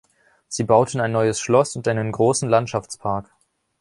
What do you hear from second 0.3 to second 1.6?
Sie bauten ein neues